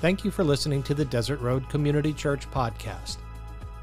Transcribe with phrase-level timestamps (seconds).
[0.00, 3.18] Thank you for listening to the Desert Road Community Church podcast.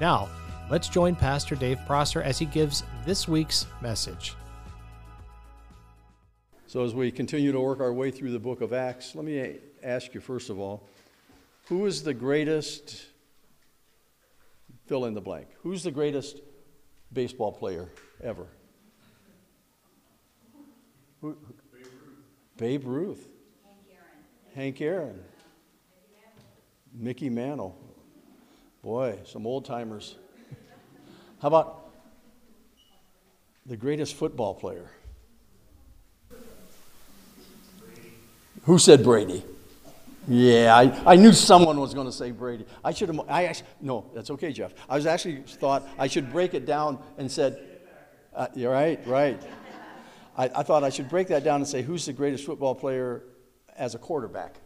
[0.00, 0.30] Now,
[0.70, 4.34] let's join Pastor Dave Prosser as he gives this week's message.
[6.66, 9.58] So, as we continue to work our way through the book of Acts, let me
[9.82, 10.88] ask you first of all
[11.66, 13.04] who is the greatest,
[14.86, 16.40] fill in the blank, who's the greatest
[17.12, 17.88] baseball player
[18.22, 18.46] ever?
[21.20, 21.36] Who,
[22.56, 23.28] Babe Ruth.
[24.54, 25.20] Hank Aaron.
[26.94, 27.76] Mickey Mantle.
[28.82, 30.16] Boy, some old timers.
[31.42, 31.90] How about
[33.66, 34.90] the greatest football player?
[38.62, 39.44] Who said Brady?
[40.28, 42.66] Yeah, I, I knew someone was going to say Brady.
[42.84, 44.74] I should have, I actually, no, that's okay, Jeff.
[44.88, 47.80] I was actually thought I should break it down and said,
[48.34, 49.40] uh, you're right, right.
[50.36, 53.22] I, I thought I should break that down and say, who's the greatest football player
[53.76, 54.56] as a quarterback?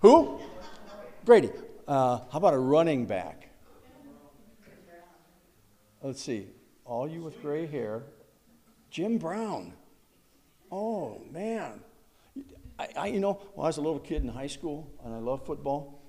[0.00, 0.40] Who?
[1.24, 1.50] Brady.
[1.86, 3.48] Uh, how about a running back?
[6.02, 6.46] Let's see.
[6.84, 8.04] All you with gray hair.
[8.90, 9.74] Jim Brown.
[10.72, 11.80] Oh, man.
[12.80, 15.18] I, I, you know, when I was a little kid in high school and I
[15.18, 16.00] loved football.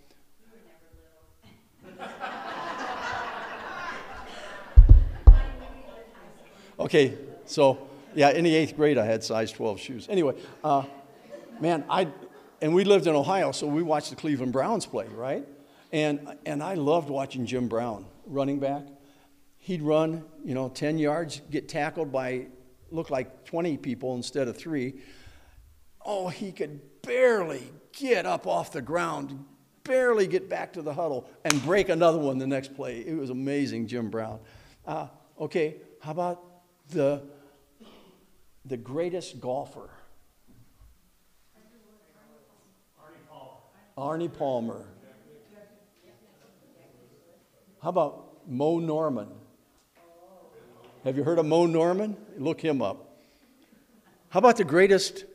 [6.80, 10.08] okay, so yeah, in the eighth grade I had size 12 shoes.
[10.10, 10.84] Anyway, uh,
[11.60, 12.08] man, I
[12.62, 15.46] and we lived in Ohio, so we watched the Cleveland Browns play, right?
[15.92, 18.84] And and I loved watching Jim Brown, running back.
[19.58, 22.48] He'd run, you know, 10 yards, get tackled by
[22.92, 25.02] look like 20 people instead of three
[26.06, 27.64] oh, he could barely
[27.94, 29.46] get up off the ground,
[29.84, 33.00] barely get back to the huddle, and break another one the next play.
[33.00, 34.40] It was amazing, Jim Brown.
[34.86, 35.08] Uh,
[35.40, 36.44] okay, how about
[36.90, 37.24] the,
[38.66, 39.90] the greatest golfer?
[43.98, 44.86] Arnie Palmer.
[47.82, 49.28] How about Moe Norman?
[51.04, 52.16] Have you heard of Moe Norman?
[52.38, 53.18] Look him up.
[54.30, 55.26] How about the greatest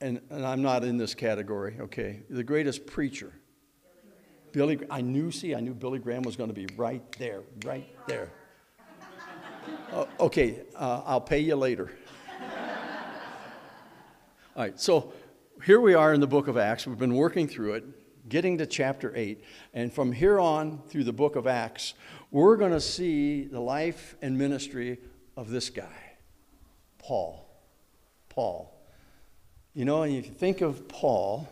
[0.00, 3.32] and, and I'm not in this category, okay, the greatest preacher.
[4.52, 7.86] Billy, I knew, see, I knew Billy Graham was going to be right there, right
[8.06, 8.30] there.
[9.92, 11.90] Uh, okay, uh, I'll pay you later.
[14.56, 15.12] All right, so
[15.64, 16.86] here we are in the book of Acts.
[16.86, 19.44] We've been working through it, getting to chapter 8.
[19.74, 21.94] And from here on through the book of Acts,
[22.30, 24.98] we're going to see the life and ministry
[25.36, 26.16] of this guy,
[26.98, 27.46] Paul.
[28.30, 28.75] Paul.
[29.76, 31.46] You know, and if you think of Paul,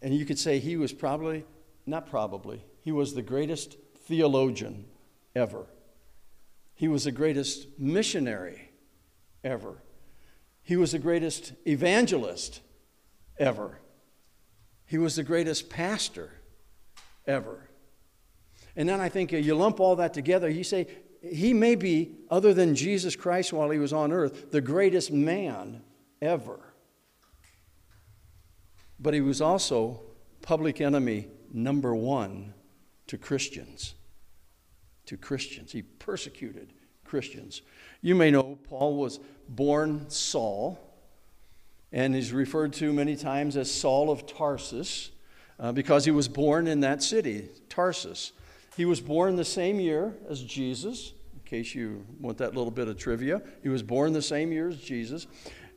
[0.00, 1.44] and you could say he was probably,
[1.84, 3.76] not probably, he was the greatest
[4.06, 4.86] theologian
[5.36, 5.66] ever.
[6.74, 8.70] He was the greatest missionary
[9.44, 9.82] ever.
[10.62, 12.62] He was the greatest evangelist
[13.38, 13.78] ever.
[14.86, 16.32] He was the greatest pastor
[17.26, 17.68] ever.
[18.74, 20.86] And then I think uh, you lump all that together, you say,
[21.20, 25.82] he may be, other than Jesus Christ while he was on earth, the greatest man
[26.22, 26.58] ever.
[29.00, 30.02] But he was also
[30.42, 32.54] public enemy number one
[33.06, 33.94] to Christians.
[35.06, 35.72] To Christians.
[35.72, 36.72] He persecuted
[37.04, 37.62] Christians.
[38.02, 39.18] You may know Paul was
[39.48, 40.78] born Saul,
[41.92, 45.10] and he's referred to many times as Saul of Tarsus
[45.58, 48.32] uh, because he was born in that city, Tarsus.
[48.76, 52.86] He was born the same year as Jesus, in case you want that little bit
[52.86, 53.42] of trivia.
[53.62, 55.26] He was born the same year as Jesus,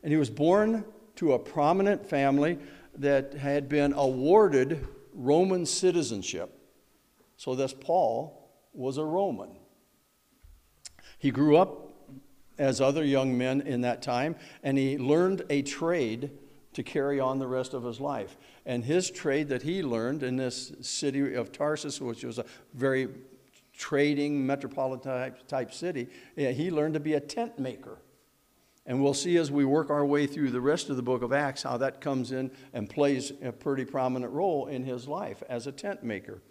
[0.04, 0.86] and he was born
[1.16, 2.60] to a prominent family
[2.98, 6.60] that had been awarded Roman citizenship.
[7.38, 9.58] So, this Paul was a Roman.
[11.18, 11.92] He grew up
[12.58, 16.32] as other young men in that time, and he learned a trade
[16.74, 18.38] to carry on the rest of his life.
[18.66, 23.10] And his trade that he learned in this city of Tarsus, which was a very
[23.76, 27.98] trading metropolitan type city, he learned to be a tent maker.
[28.86, 31.32] And we'll see as we work our way through the rest of the book of
[31.32, 35.68] Acts how that comes in and plays a pretty prominent role in his life as
[35.68, 36.42] a tent maker.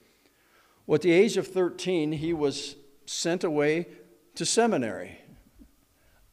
[0.86, 3.86] Well, at the age of 13, he was sent away
[4.34, 5.18] to seminary.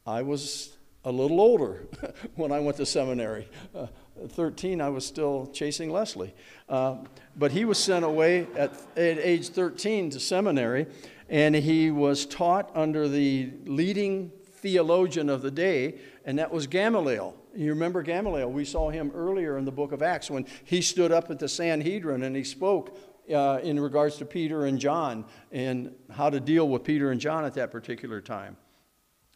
[0.06, 1.86] I was a little older
[2.34, 3.48] when I went to seminary.
[3.74, 3.86] Uh,
[4.28, 6.34] 13, I was still chasing Leslie.
[6.68, 6.96] Uh,
[7.36, 10.86] but he was sent away at, at age 13 to seminary,
[11.28, 17.34] and he was taught under the leading theologian of the day, and that was Gamaliel.
[17.54, 18.50] You remember Gamaliel?
[18.50, 21.48] We saw him earlier in the book of Acts when he stood up at the
[21.48, 22.96] Sanhedrin and he spoke
[23.32, 27.44] uh, in regards to Peter and John and how to deal with Peter and John
[27.44, 28.56] at that particular time.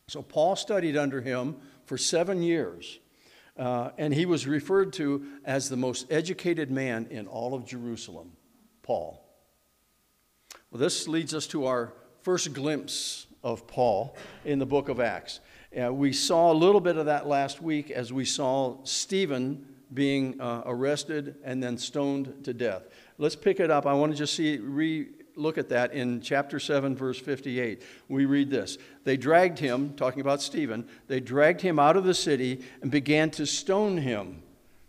[0.09, 1.57] So Paul studied under him
[1.87, 2.99] for seven years.
[3.57, 8.33] Uh, and he was referred to as the most educated man in all of Jerusalem,
[8.83, 9.25] Paul.
[10.71, 11.93] Well, this leads us to our
[12.23, 15.39] first glimpse of Paul in the book of Acts.
[15.81, 20.41] Uh, we saw a little bit of that last week as we saw Stephen being
[20.41, 22.89] uh, arrested and then stoned to death.
[23.19, 23.87] Let's pick it up.
[23.87, 27.83] I want to just see, re look at that in chapter 7, verse 58.
[28.09, 32.15] We read this They dragged him, talking about Stephen, they dragged him out of the
[32.15, 34.43] city and began to stone him.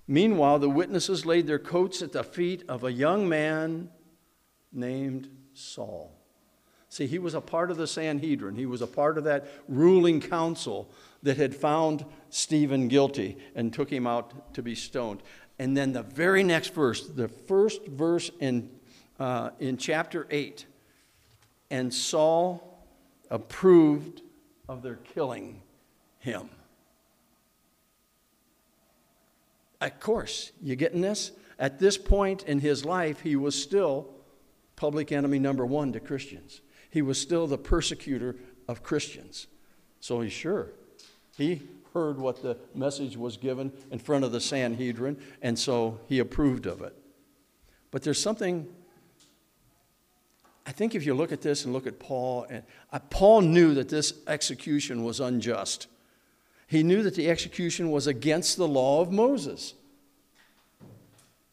[0.08, 3.90] Meanwhile, the witnesses laid their coats at the feet of a young man
[4.72, 6.15] named Saul.
[6.96, 8.56] See, he was a part of the Sanhedrin.
[8.56, 10.90] He was a part of that ruling council
[11.24, 15.22] that had found Stephen guilty and took him out to be stoned.
[15.60, 18.70] And then the very next verse, the first verse in
[19.20, 20.66] uh, in chapter 8.
[21.70, 22.88] And Saul
[23.30, 24.22] approved
[24.70, 25.64] of their killing
[26.20, 26.48] him.
[29.82, 31.34] Of course, you getting this?
[31.60, 34.08] At this point in his life, he was still
[34.78, 36.62] public enemy number one to Christians.
[36.96, 38.38] He was still the persecutor
[38.70, 39.48] of Christians.
[40.00, 40.70] So he's sure.
[41.38, 41.64] He
[41.94, 46.66] heard what the message was given in front of the Sanhedrin, and so he approved
[46.66, 46.96] of it.
[47.92, 48.74] But there's something
[50.66, 52.64] I think if you look at this and look at Paul, and
[52.94, 55.88] uh, Paul knew that this execution was unjust.
[56.66, 59.74] He knew that the execution was against the law of Moses.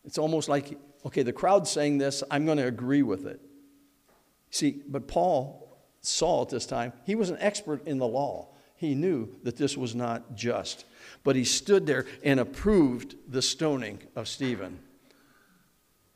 [0.05, 3.41] It's almost like, okay, the crowd's saying this, I'm going to agree with it.
[4.53, 8.51] See, but Paul, Saul at this time, he was an expert in the law.
[8.77, 10.85] He knew that this was not just.
[11.25, 14.79] But he stood there and approved the stoning of Stephen.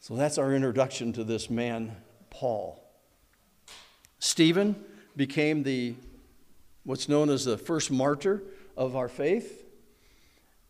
[0.01, 1.97] So that's our introduction to this man,
[2.29, 2.83] Paul.
[4.19, 4.77] Stephen
[5.17, 5.95] became the
[6.85, 8.43] what's known as the first martyr
[8.77, 9.65] of our faith.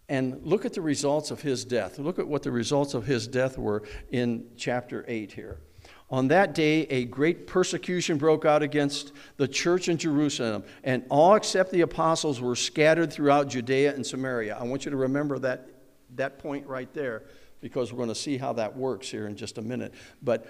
[0.09, 1.99] And look at the results of his death.
[1.99, 5.59] Look at what the results of his death were in chapter 8 here.
[6.08, 11.35] On that day, a great persecution broke out against the church in Jerusalem, and all
[11.35, 14.56] except the apostles were scattered throughout Judea and Samaria.
[14.56, 15.69] I want you to remember that,
[16.14, 17.25] that point right there
[17.61, 19.93] because we're going to see how that works here in just a minute.
[20.23, 20.47] But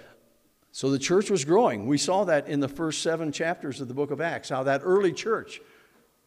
[0.71, 1.87] so the church was growing.
[1.87, 4.81] We saw that in the first seven chapters of the book of Acts, how that
[4.83, 5.59] early church,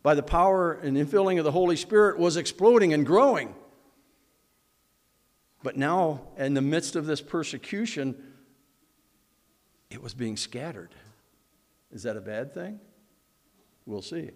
[0.02, 3.54] by the power and infilling of the Holy Spirit, was exploding and growing.
[5.62, 8.16] But now, in the midst of this persecution,
[9.90, 10.94] it was being scattered.
[11.90, 12.80] Is that a bad thing?
[13.86, 14.30] We'll see.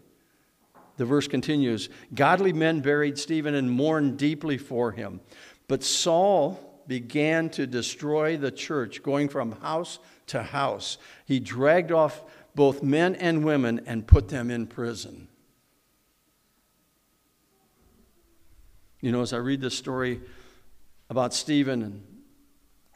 [0.97, 5.21] The verse continues Godly men buried Stephen and mourned deeply for him.
[5.69, 10.99] But Saul began to destroy the church, going from house to house.
[11.25, 12.23] He dragged off
[12.55, 15.29] both men and women and put them in prison.
[19.01, 20.21] You know, as I read this story
[21.11, 22.03] about Stephen and,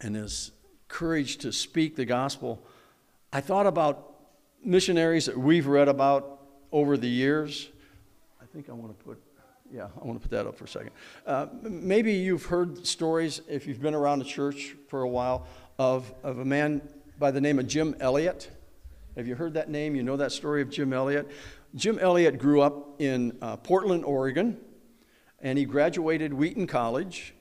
[0.00, 0.52] and his
[0.88, 2.62] courage to speak the gospel,
[3.32, 4.14] I thought about
[4.64, 6.40] missionaries that we've read about
[6.72, 7.68] over the years.
[8.42, 9.22] I think I want to put
[9.72, 10.92] yeah, I want to put that up for a second.
[11.26, 15.46] Uh, maybe you've heard stories, if you've been around the church for a while,
[15.78, 16.80] of, of a man
[17.18, 18.50] by the name of Jim Elliot.
[19.16, 19.94] Have you heard that name?
[19.94, 21.28] You know that story of Jim Elliot?
[21.74, 24.58] Jim Elliot grew up in uh, Portland, Oregon,
[25.40, 27.34] and he graduated Wheaton College.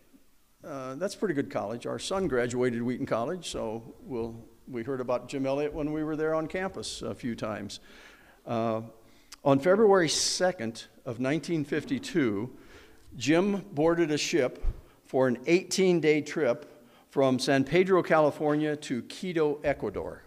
[0.68, 1.86] Uh, that's pretty good college.
[1.86, 4.36] Our son graduated Wheaton College, so we'll,
[4.68, 7.80] we heard about Jim Elliot when we were there on campus a few times.
[8.46, 8.82] Uh,
[9.46, 12.50] on February 2nd of 1952,
[13.16, 14.62] Jim boarded a ship
[15.06, 20.24] for an 18 day trip from San Pedro, California to Quito, Ecuador.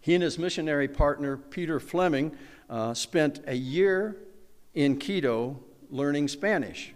[0.00, 2.36] He and his missionary partner, Peter Fleming,
[2.70, 4.16] uh, spent a year
[4.74, 5.58] in Quito
[5.90, 6.94] learning Spanish.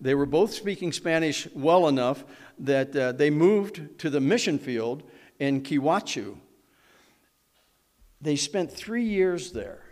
[0.00, 2.24] They were both speaking Spanish well enough
[2.58, 5.02] that uh, they moved to the mission field
[5.38, 6.36] in Kewachu.
[8.20, 9.82] They spent three years there.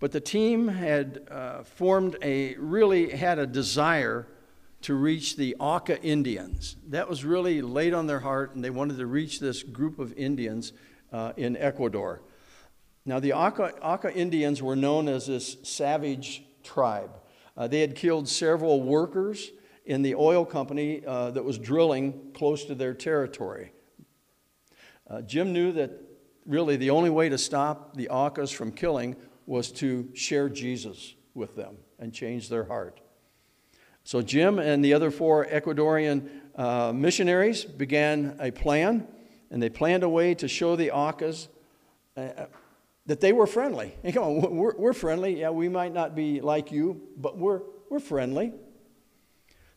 [0.00, 4.26] But the team had uh, formed a, really had a desire
[4.82, 6.76] to reach the Aka Indians.
[6.88, 10.12] That was really laid on their heart, and they wanted to reach this group of
[10.12, 10.72] Indians
[11.12, 12.22] uh, in Ecuador.
[13.04, 17.10] Now, the Aka, Auca, Indians were known as this savage tribe.
[17.58, 19.50] Uh, they had killed several workers
[19.84, 23.72] in the oil company uh, that was drilling close to their territory.
[25.10, 25.90] Uh, Jim knew that
[26.46, 31.56] really the only way to stop the Aucas from killing was to share Jesus with
[31.56, 33.00] them and change their heart.
[34.04, 39.08] So Jim and the other four Ecuadorian uh, missionaries began a plan,
[39.50, 41.48] and they planned a way to show the Aucas
[43.08, 43.94] that they were friendly.
[44.04, 45.40] And come on, we're, we're friendly.
[45.40, 48.52] Yeah, we might not be like you, but we're, we're friendly.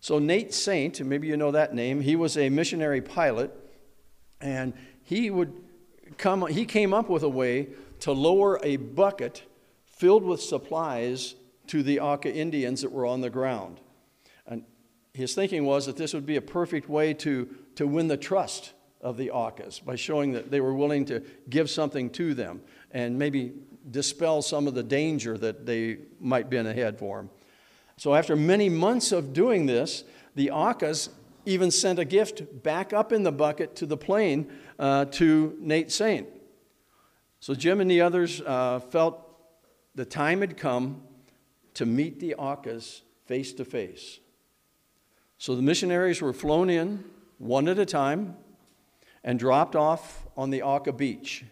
[0.01, 3.51] So Nate Saint, maybe you know that name, he was a missionary pilot,
[4.41, 4.73] and
[5.03, 5.53] he would
[6.17, 7.69] come, he came up with a way
[8.01, 9.43] to lower a bucket
[9.85, 11.35] filled with supplies
[11.67, 13.79] to the Auca Indians that were on the ground.
[14.45, 14.63] And
[15.13, 18.73] his thinking was that this would be a perfect way to, to win the trust
[19.01, 23.17] of the Aucas by showing that they were willing to give something to them and
[23.17, 23.53] maybe
[23.89, 27.29] dispel some of the danger that they might be in ahead for them.
[27.97, 30.03] So, after many months of doing this,
[30.35, 31.09] the Aucas
[31.45, 35.91] even sent a gift back up in the bucket to the plane uh, to Nate
[35.91, 36.27] Saint.
[37.39, 39.27] So, Jim and the others uh, felt
[39.95, 41.03] the time had come
[41.75, 44.19] to meet the Aucas face to face.
[45.37, 47.03] So, the missionaries were flown in
[47.39, 48.37] one at a time
[49.23, 51.45] and dropped off on the Auca beach.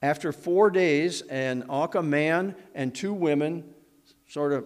[0.00, 3.64] After four days, an Auca man and two women
[4.28, 4.64] sort of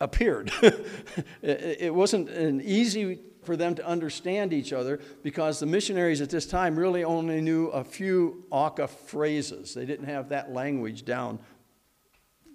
[0.00, 0.52] appeared.
[1.42, 6.46] it wasn't an easy for them to understand each other because the missionaries at this
[6.46, 9.74] time really only knew a few Auca phrases.
[9.74, 11.38] They didn't have that language down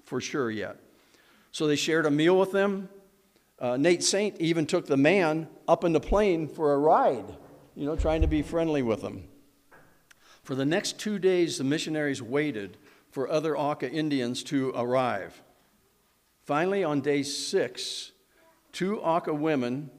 [0.03, 0.77] for sure yet.
[1.51, 2.89] So they shared a meal with them.
[3.57, 7.25] Uh, Nate Saint even took the man up in the plane for a ride,
[7.75, 9.27] you know, trying to be friendly with them.
[10.44, 12.77] For the next two days, the missionaries waited
[13.10, 15.41] for other Aka Indians to arrive.
[16.44, 18.12] Finally, on day six,
[18.72, 19.89] two Aka women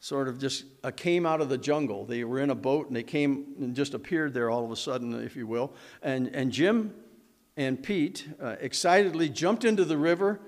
[0.00, 2.04] sort of just uh, came out of the jungle.
[2.04, 4.76] They were in a boat and they came and just appeared there all of a
[4.76, 5.72] sudden, if you will.
[6.02, 6.94] And, and Jim
[7.56, 10.40] and Pete uh, excitedly jumped into the river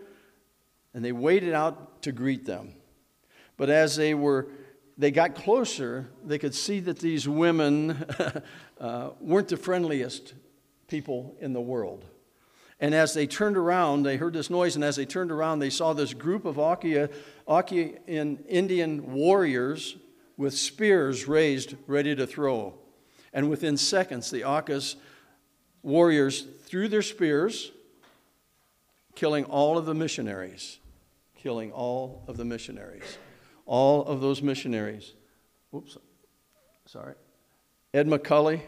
[0.94, 2.74] and they waded out to greet them.
[3.56, 4.48] But as they were
[5.00, 8.04] they got closer, they could see that these women
[8.80, 10.34] uh, weren't the friendliest
[10.88, 12.04] people in the world.
[12.80, 15.70] And as they turned around, they heard this noise, and as they turned around, they
[15.70, 17.10] saw this group of Akia,
[18.46, 19.96] Indian warriors
[20.36, 22.74] with spears raised, ready to throw.
[23.32, 24.96] And within seconds, the Aucas
[25.82, 27.72] warriors threw their spears,
[29.14, 30.78] killing all of the missionaries.
[31.36, 33.16] Killing all of the missionaries.
[33.70, 35.14] All of those missionaries.
[35.72, 35.96] Oops,
[36.86, 37.14] sorry.
[37.94, 38.62] Ed McCully,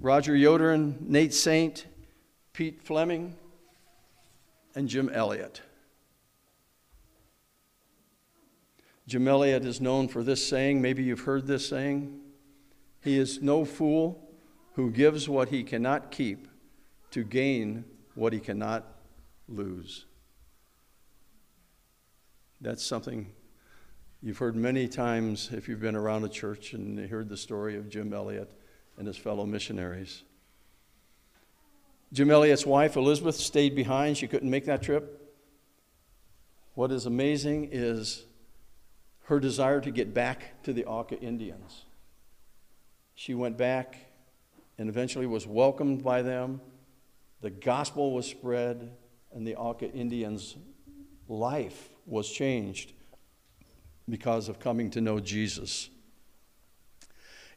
[0.00, 1.86] Roger Youderian, Nate Saint,
[2.52, 3.36] Pete Fleming,
[4.74, 5.62] and Jim Elliot.
[9.06, 10.82] Jim Elliot is known for this saying.
[10.82, 12.18] Maybe you've heard this saying.
[13.00, 14.28] He is no fool
[14.74, 16.48] who gives what he cannot keep
[17.12, 17.84] to gain
[18.16, 18.84] what he cannot
[19.48, 20.06] lose.
[22.60, 23.32] That's something
[24.22, 27.88] you've heard many times if you've been around a church and heard the story of
[27.88, 28.50] Jim Elliot
[28.96, 30.22] and his fellow missionaries.
[32.12, 34.16] Jim Elliot's wife, Elizabeth, stayed behind.
[34.16, 35.36] She couldn't make that trip.
[36.74, 38.24] What is amazing is
[39.24, 41.84] her desire to get back to the Auca Indians.
[43.14, 43.96] She went back
[44.78, 46.60] and eventually was welcomed by them.
[47.40, 48.90] The gospel was spread,
[49.32, 50.56] and the Auca Indians'
[51.28, 52.92] life was changed
[54.08, 55.90] because of coming to know Jesus.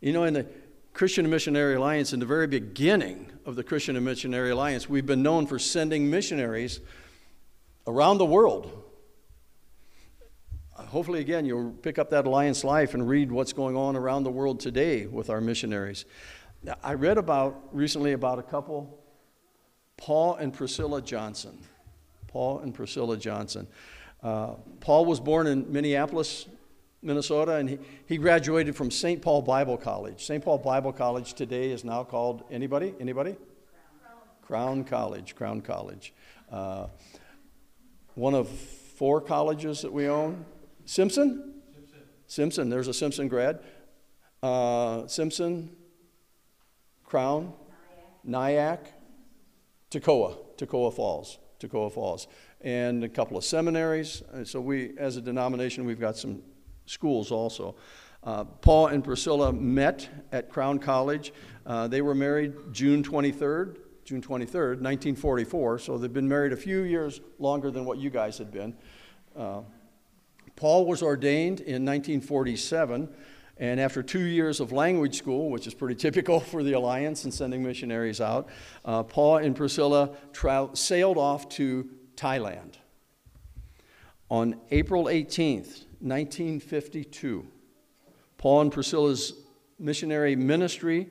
[0.02, 0.46] You know, in the
[0.94, 5.24] Christian Missionary Alliance, in the very beginning of the Christian and Missionary Alliance, we've been
[5.24, 6.80] known for sending missionaries
[7.88, 8.84] around the world.
[10.76, 14.24] Uh, hopefully, again, you'll pick up that Alliance Life and read what's going on around
[14.24, 16.06] the world today with our missionaries.
[16.84, 19.00] I read about recently about a couple,
[19.98, 21.58] Paul and Priscilla Johnson.
[22.32, 23.68] Paul and Priscilla Johnson.
[24.24, 26.46] Uh, Paul was born in Minneapolis,
[27.02, 29.22] Minnesota, and he, he graduated from St.
[29.22, 30.24] Paul Bible College.
[30.24, 30.44] St.
[30.44, 32.94] Paul Bible College today is now called anybody?
[33.00, 33.36] Anybody?
[34.42, 35.36] Crown, Crown College.
[35.36, 36.14] Crown College.
[36.52, 36.88] Uh,
[38.14, 40.46] one of four colleges that we own.
[40.86, 41.62] Simpson?
[41.74, 42.00] Simpson.
[42.28, 42.70] Simpson.
[42.70, 43.60] There's a Simpson grad.
[44.44, 45.76] Uh, Simpson,
[47.04, 47.54] Crown,
[48.24, 48.94] Nyack,
[49.92, 52.28] Toccoa, Toccoa Falls, Toccoa Falls,
[52.64, 54.24] and a couple of seminaries.
[54.44, 56.42] So we, as a denomination, we've got some
[56.86, 57.76] schools also.
[58.24, 61.34] Uh, Paul and Priscilla met at Crown College.
[61.66, 66.82] Uh, they were married June 23rd, June 23rd, 1944, so they've been married a few
[66.82, 68.76] years longer than what you guys had been.
[69.36, 69.62] Uh,
[70.56, 73.10] Paul was ordained in 1947,
[73.58, 77.34] and after two years of language school, which is pretty typical for the Alliance and
[77.34, 78.50] sending missionaries out,
[78.86, 80.12] uh, Paul and Priscilla
[80.74, 81.90] sailed off to
[82.22, 82.76] Thailand.
[84.30, 87.48] On April 18th, 1952,
[88.38, 89.34] Paul and Priscilla's
[89.80, 91.10] missionary ministry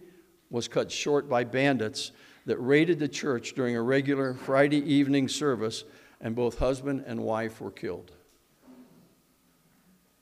[0.51, 2.13] was cut short by bandits
[2.47, 5.83] that raided the church during a regular Friday evening service,
[6.21, 8.13] and both husband and wife were killed.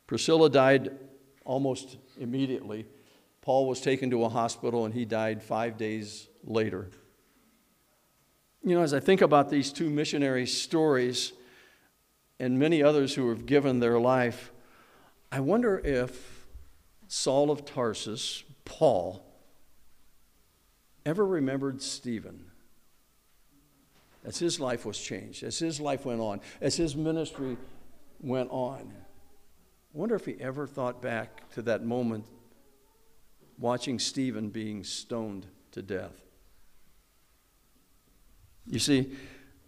[0.06, 0.90] Priscilla died
[1.44, 2.86] almost immediately.
[3.42, 6.90] Paul was taken to a hospital and he died five days later.
[8.62, 11.32] You know, as I think about these two missionary stories
[12.38, 14.52] and many others who have given their life,
[15.30, 16.46] I wonder if
[17.06, 19.24] Saul of Tarsus, Paul,
[21.06, 22.50] ever remembered Stephen
[24.24, 27.56] as his life was changed, as his life went on, as his ministry
[28.20, 28.92] went on.
[29.94, 32.26] I wonder if he ever thought back to that moment
[33.58, 36.27] watching Stephen being stoned to death.
[38.68, 39.10] You see,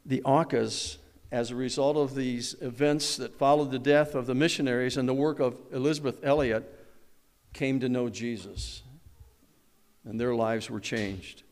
[0.05, 0.99] the Aucas,
[1.33, 5.15] as a result of these events that followed the death of the missionaries and the
[5.15, 6.77] work of Elizabeth Elliot,
[7.53, 8.83] came to know Jesus,
[10.05, 11.43] and their lives were changed.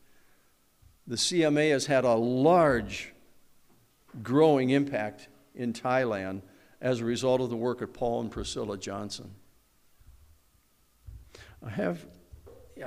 [1.07, 3.13] The CMA has had a large,
[4.21, 6.41] growing impact in Thailand
[6.81, 9.31] as a result of the work of Paul and Priscilla Johnson.
[11.65, 12.05] I have,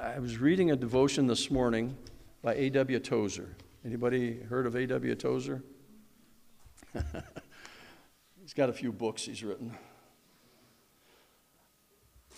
[0.01, 1.97] I was reading a devotion this morning
[2.43, 2.99] by A.W.
[3.01, 3.49] Tozer.
[3.85, 5.17] Anybody heard of A.W.
[5.17, 5.61] Tozer?
[8.41, 9.77] he's got a few books he's written.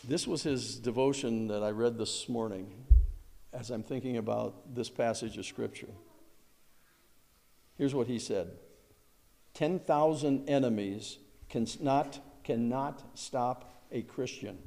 [0.08, 2.72] This was his devotion that I read this morning
[3.52, 5.90] as I'm thinking about this passage of Scripture.
[7.76, 8.52] Here's what he said
[9.52, 11.18] 10,000 enemies
[11.50, 14.58] cannot, cannot stop a Christian,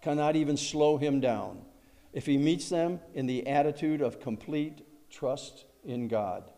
[0.00, 1.62] cannot even slow him down
[2.12, 6.50] if he meets them in the attitude of complete trust in God.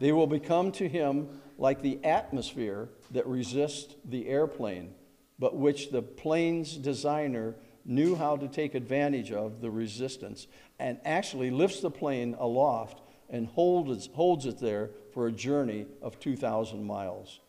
[0.00, 4.94] They will become to him like the atmosphere that resists the airplane
[5.38, 10.46] but which the plane's designer knew how to take advantage of the resistance
[10.78, 16.18] and actually lifts the plane aloft and holds, holds it there for a journey of
[16.18, 17.40] 2,000 miles.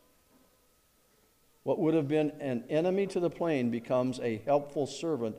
[1.63, 5.37] What would have been an enemy to the plane becomes a helpful servant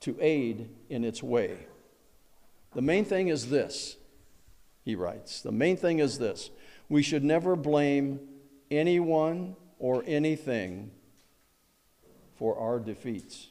[0.00, 1.56] to aid in its way.
[2.74, 3.96] The main thing is this,
[4.84, 5.40] he writes.
[5.40, 6.50] The main thing is this
[6.88, 8.20] we should never blame
[8.70, 10.90] anyone or anything
[12.36, 13.48] for our defeats.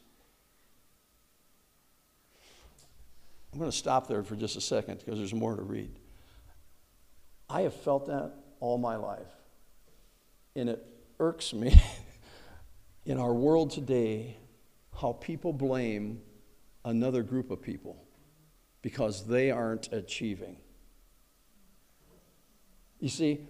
[3.52, 5.92] I'm going to stop there for just a second because there's more to read.
[7.50, 9.30] I have felt that all my life.
[10.56, 10.84] And it
[11.20, 11.80] irks me
[13.06, 14.38] in our world today
[15.00, 16.22] how people blame
[16.84, 18.04] another group of people
[18.82, 20.58] because they aren't achieving.
[23.04, 23.42] You see,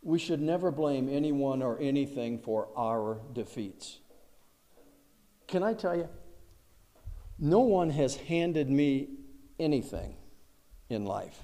[0.00, 3.98] we should never blame anyone or anything for our defeats.
[5.46, 6.08] Can I tell you?
[7.38, 9.10] No one has handed me
[9.58, 10.16] anything
[10.88, 11.38] in life.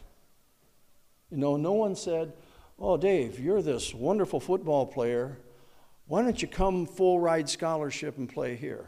[1.31, 2.33] You know, no one said,
[2.79, 5.37] Oh, Dave, you're this wonderful football player.
[6.07, 8.87] Why don't you come full ride scholarship and play here?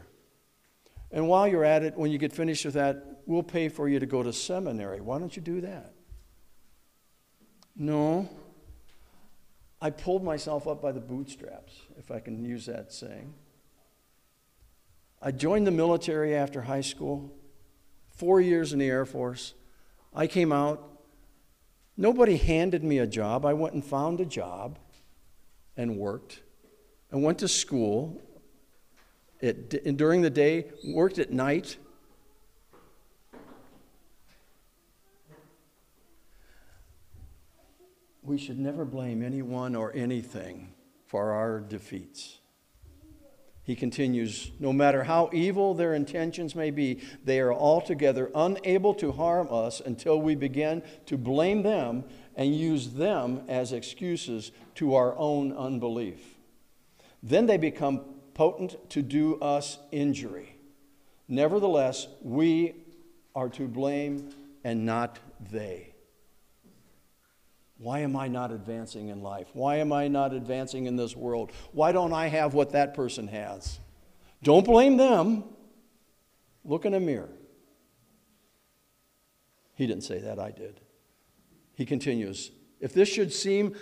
[1.11, 3.99] And while you're at it, when you get finished with that, we'll pay for you
[3.99, 4.99] to go to seminary.
[4.99, 5.93] Why don't you do that?
[7.79, 8.29] No.
[9.81, 13.33] I pulled myself up by the bootstraps, if I can use that saying.
[15.21, 17.31] I joined the military after high school,
[18.13, 19.53] four years in the Air Force.
[20.13, 20.85] I came out.
[21.95, 23.45] Nobody handed me a job.
[23.45, 24.77] I went and found a job
[25.77, 26.41] and worked.
[27.11, 28.21] I went to school
[29.39, 31.77] it, during the day, worked at night.
[38.29, 40.75] We should never blame anyone or anything
[41.07, 42.37] for our defeats.
[43.63, 49.11] He continues, no matter how evil their intentions may be, they are altogether unable to
[49.13, 52.03] harm us until we begin to blame them
[52.35, 56.37] and use them as excuses to our own unbelief.
[57.23, 58.01] Then they become
[58.35, 60.55] potent to do us injury.
[61.27, 62.75] Nevertheless, we
[63.33, 64.29] are to blame
[64.63, 65.17] and not
[65.51, 65.88] they.
[67.79, 69.47] Why am I not advancing in life?
[69.53, 71.51] Why am I not advancing in this world?
[71.71, 73.79] Why don't I have what that person has?
[74.43, 75.45] Don't blame them.
[76.65, 77.29] Look in a mirror.
[79.75, 80.81] He didn't say that, I did.
[81.73, 83.75] He continues If this should seem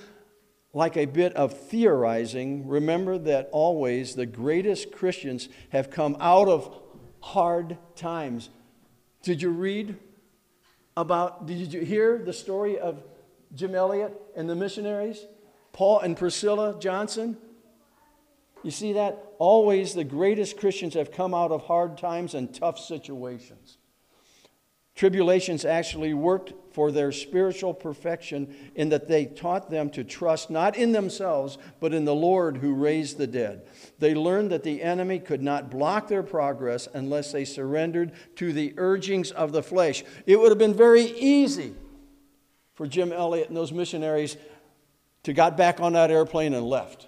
[0.73, 6.79] like a bit of theorizing, remember that always the greatest Christians have come out of
[7.19, 8.51] hard times.
[9.23, 9.97] Did you read
[10.95, 13.03] about, did you hear the story of
[13.55, 15.25] Jim Elliot and the missionaries,
[15.73, 17.37] Paul and Priscilla Johnson.
[18.63, 19.23] You see that?
[19.37, 23.77] Always the greatest Christians have come out of hard times and tough situations.
[24.95, 30.75] Tribulations actually worked for their spiritual perfection in that they taught them to trust not
[30.75, 33.67] in themselves, but in the Lord who raised the dead.
[33.99, 38.73] They learned that the enemy could not block their progress unless they surrendered to the
[38.77, 40.03] urgings of the flesh.
[40.25, 41.75] It would have been very easy
[42.77, 44.37] for Jim Elliot and those missionaries
[45.23, 47.07] to got back on that airplane and left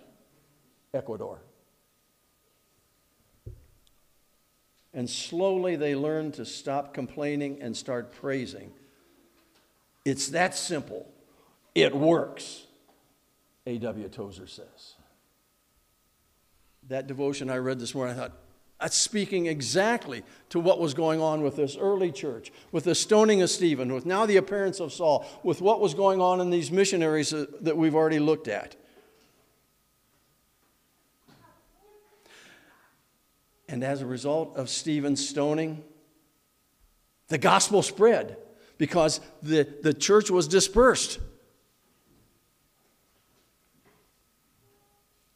[0.96, 1.40] Ecuador.
[4.96, 8.72] And slowly they learned to stop complaining and start praising.
[10.04, 11.08] It's that simple.
[11.76, 12.64] It works,
[13.68, 14.10] A.W.
[14.10, 14.96] Tozer says.
[16.88, 18.34] That devotion I read this morning, I thought,
[18.80, 23.42] that's speaking exactly to what was going on with this early church, with the stoning
[23.42, 26.72] of Stephen, with now the appearance of Saul, with what was going on in these
[26.72, 28.76] missionaries that we've already looked at.
[33.68, 35.84] And as a result of Stephen's stoning,
[37.28, 38.38] the gospel spread
[38.78, 41.20] because the, the church was dispersed.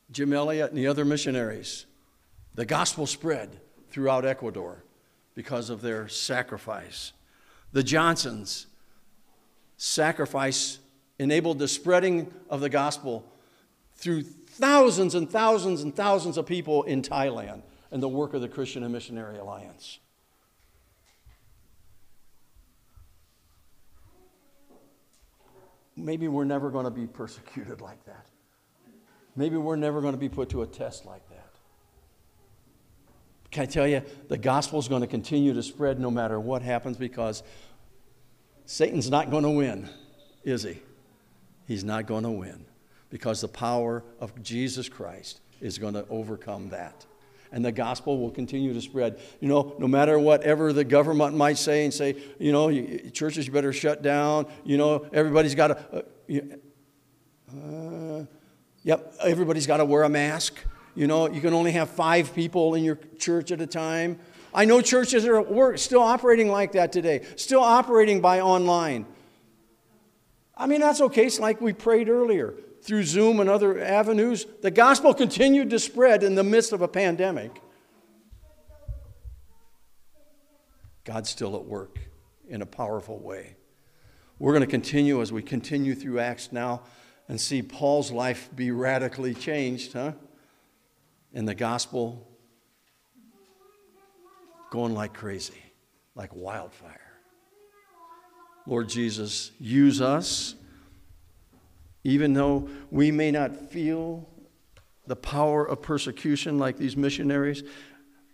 [0.10, 1.86] Jim Elliot and the other missionaries,
[2.56, 4.84] the gospel spread throughout Ecuador
[5.36, 7.14] because of their sacrifice.
[7.72, 8.68] The Johnsons'
[9.78, 10.80] sacrifice
[11.20, 13.26] enabled the spreading of the gospel
[13.96, 18.48] through thousands and thousands and thousands of people in Thailand and the work of the
[18.48, 20.00] Christian and Missionary Alliance.
[25.96, 28.26] Maybe we're never going to be persecuted like that.
[29.36, 31.33] Maybe we're never going to be put to a test like that.
[33.54, 36.64] Can I tell you, the gospel is going to continue to spread no matter what
[36.64, 37.44] happens because
[38.66, 39.88] Satan's not going to win,
[40.44, 40.80] is he?
[41.68, 42.66] He's not going to win
[43.12, 47.06] because the power of Jesus Christ is going to overcome that
[47.52, 49.20] and the gospel will continue to spread.
[49.40, 52.72] You know, no matter whatever the government might say and say, you know,
[53.12, 54.48] churches better shut down.
[54.66, 56.06] You know, everybody's got to.
[56.32, 56.42] Uh,
[57.56, 58.26] uh,
[58.82, 60.56] yep, everybody's got to wear a mask.
[60.96, 64.20] You know, you can only have five people in your church at a time.
[64.54, 69.06] I know churches are work, still operating like that today, still operating by online.
[70.56, 71.26] I mean, that's okay.
[71.26, 72.54] It's like we prayed earlier
[72.84, 76.88] through Zoom and other avenues, the gospel continued to spread in the midst of a
[76.88, 77.62] pandemic.
[81.06, 82.00] God's still at work
[82.48, 83.56] in a powerful way.
[84.40, 86.82] We're going to continue as we continue through Acts now
[87.30, 90.14] and see Paul's life be radically changed, huh?
[91.34, 92.28] And the gospel
[94.72, 95.62] going like crazy,
[96.16, 97.00] like wildfire.
[98.66, 100.56] Lord Jesus, use us
[102.04, 104.28] even though we may not feel
[105.08, 107.64] the power of persecution like these missionaries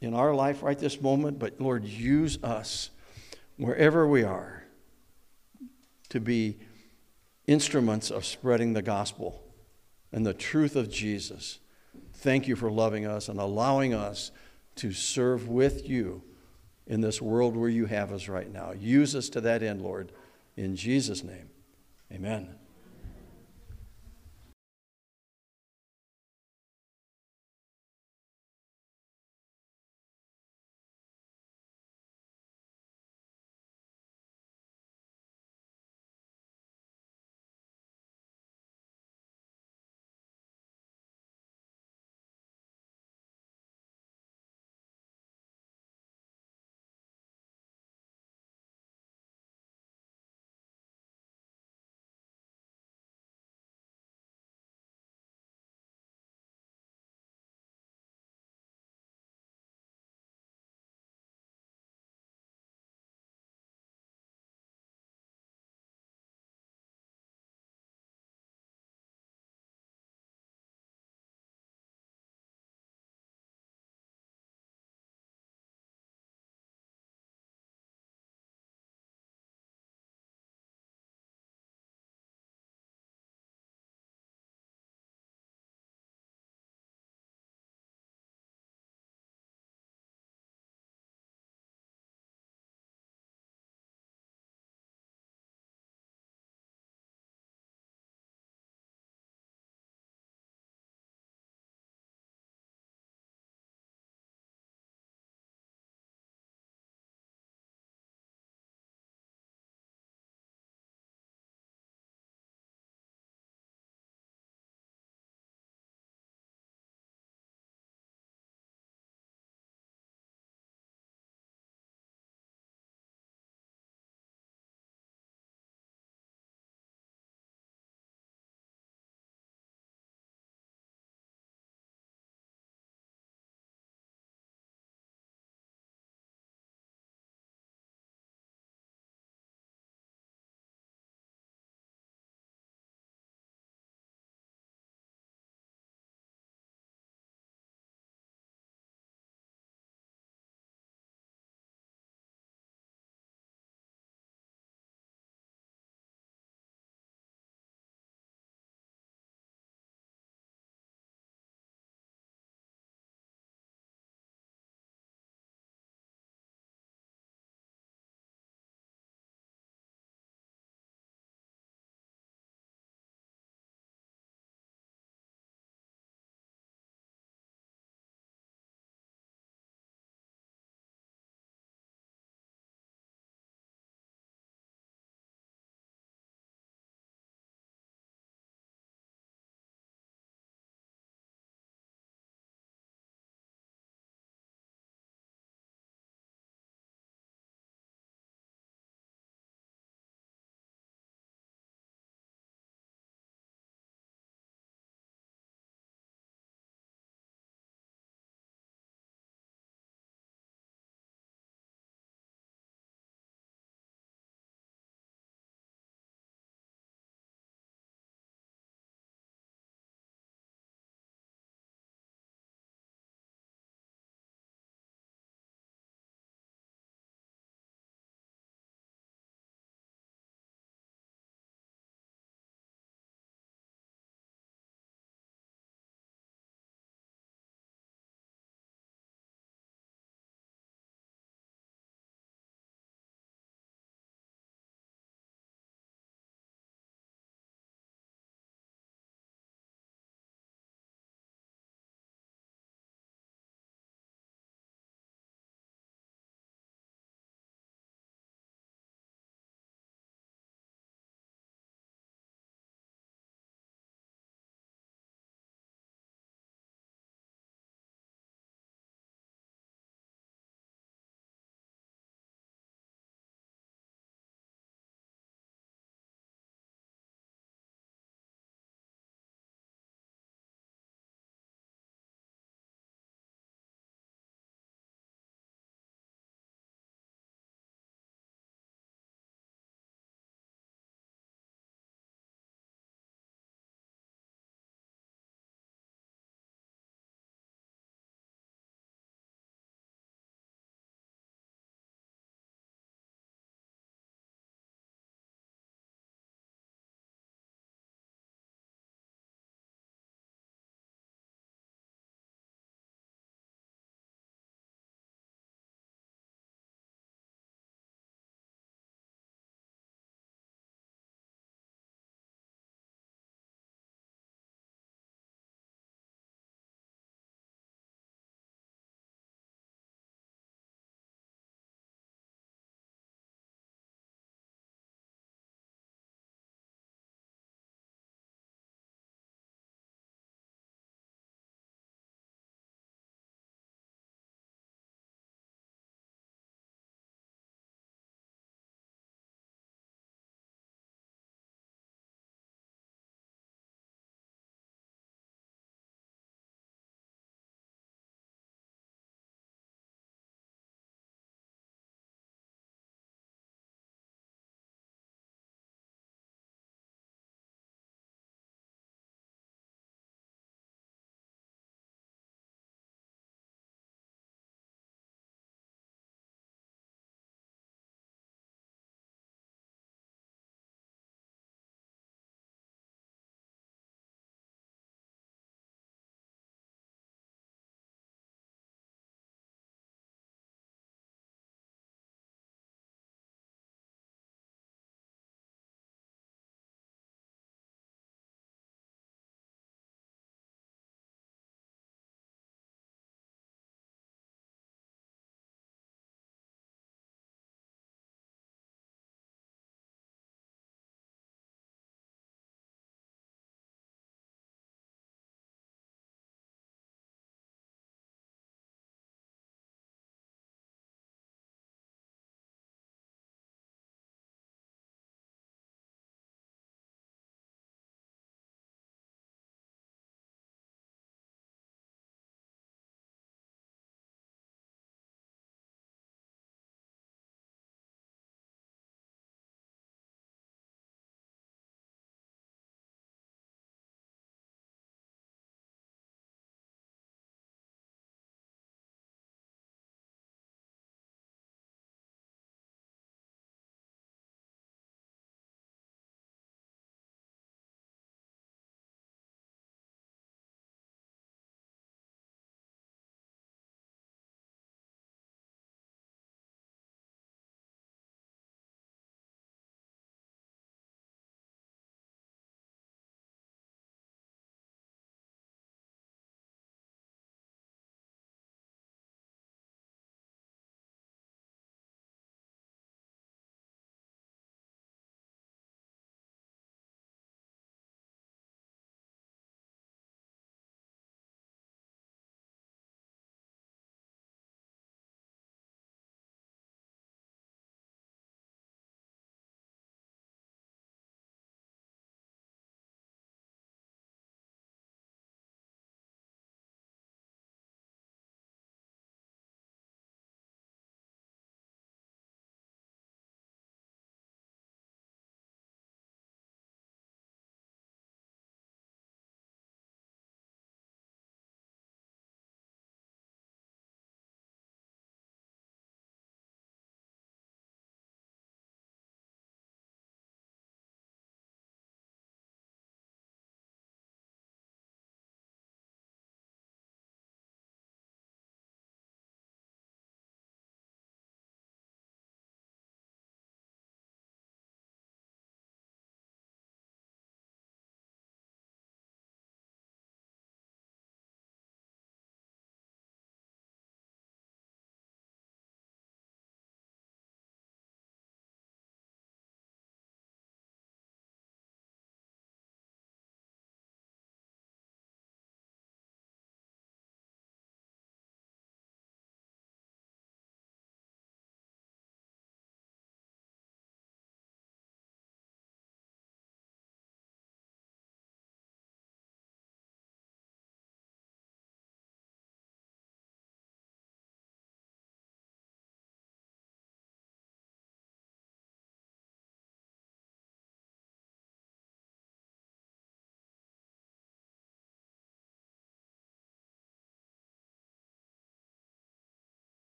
[0.00, 2.90] in our life right this moment, but Lord, use us
[3.56, 4.64] wherever we are
[6.10, 6.58] to be
[7.46, 9.42] instruments of spreading the gospel
[10.12, 11.58] and the truth of Jesus.
[12.24, 14.30] Thank you for loving us and allowing us
[14.76, 16.22] to serve with you
[16.86, 18.72] in this world where you have us right now.
[18.72, 20.10] Use us to that end, Lord.
[20.56, 21.50] In Jesus' name,
[22.10, 22.54] amen.